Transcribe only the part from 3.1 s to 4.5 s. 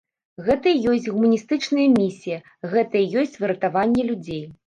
ёсць выратаванне людзей.